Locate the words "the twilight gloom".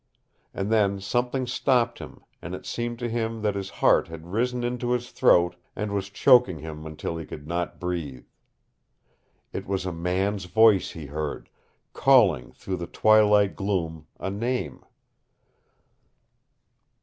12.77-14.07